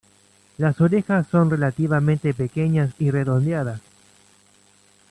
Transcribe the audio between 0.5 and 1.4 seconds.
Las orejas